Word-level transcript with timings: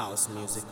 house 0.00 0.30
music. 0.30 0.64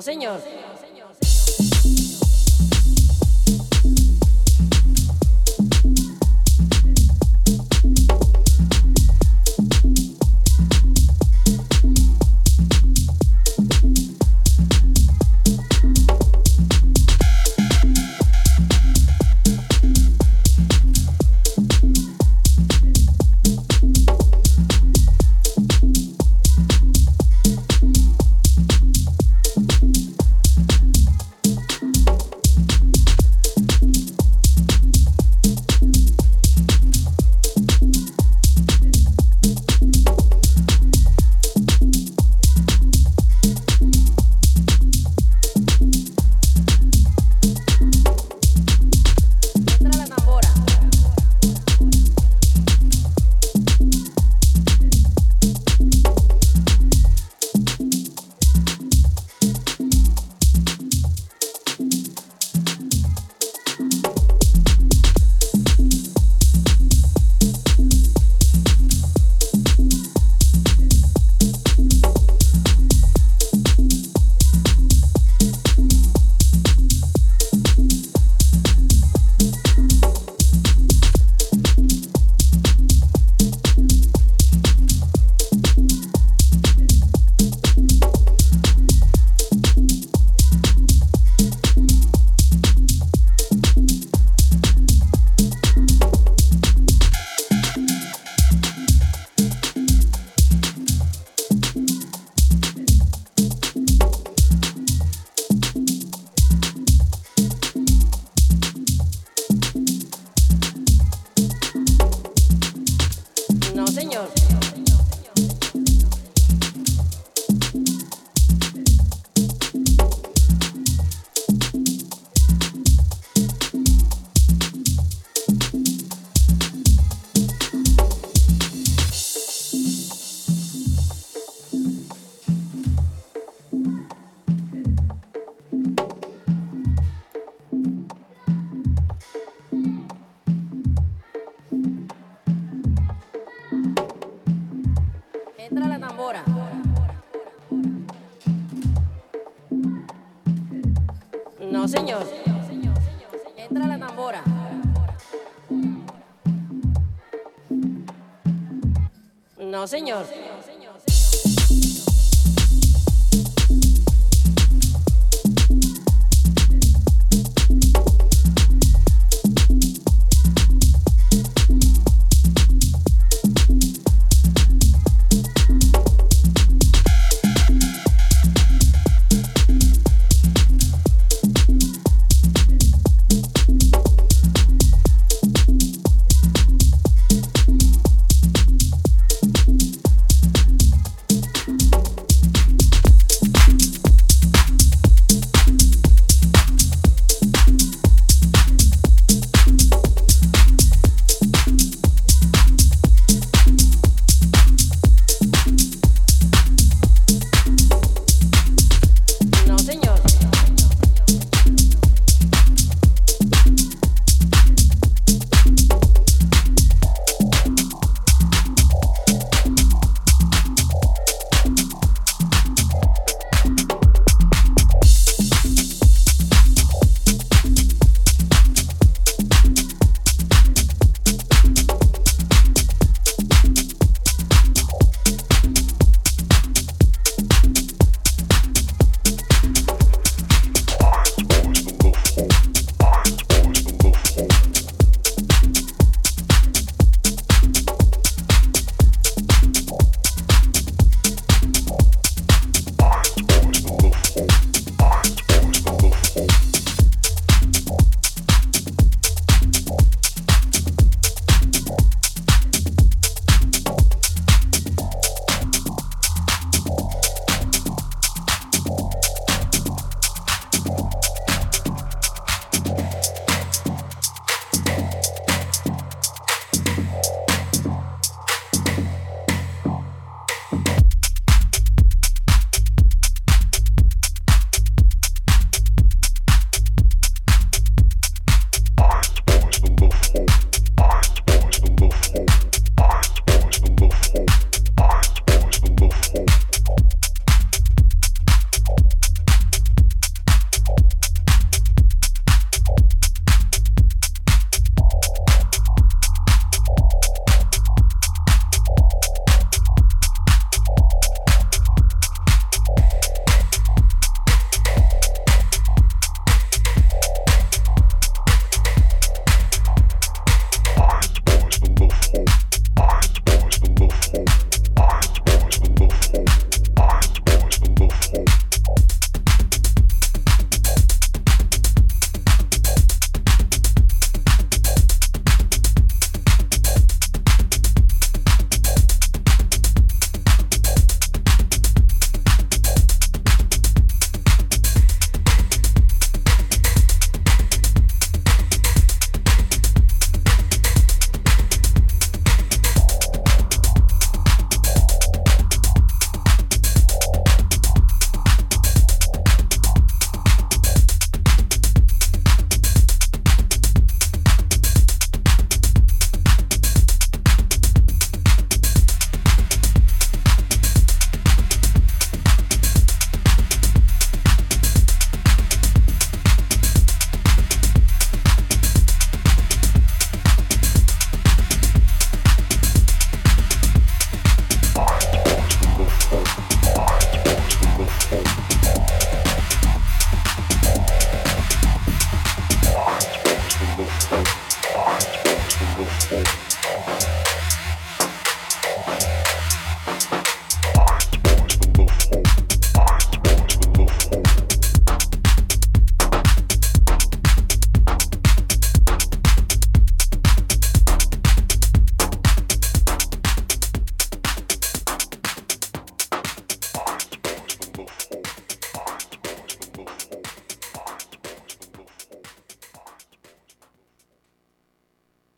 No, 0.00 0.04
señor. 0.04 0.59